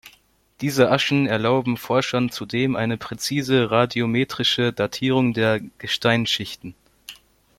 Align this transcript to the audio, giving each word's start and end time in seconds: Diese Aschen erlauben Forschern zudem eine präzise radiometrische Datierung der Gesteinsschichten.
Diese 0.61 0.89
Aschen 0.89 1.27
erlauben 1.27 1.77
Forschern 1.77 2.31
zudem 2.31 2.75
eine 2.75 2.97
präzise 2.97 3.69
radiometrische 3.69 4.73
Datierung 4.73 5.31
der 5.33 5.59
Gesteinsschichten. 5.77 6.73